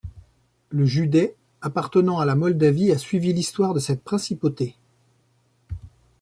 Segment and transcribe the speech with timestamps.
[0.69, 4.75] Le județ, appartenant à la Moldavie a suivi l'histoire de cette principauté.